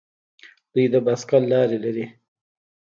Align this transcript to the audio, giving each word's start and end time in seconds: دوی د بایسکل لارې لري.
دوی 0.73 0.85
د 0.93 0.95
بایسکل 1.05 1.43
لارې 1.53 1.77
لري. 1.85 2.05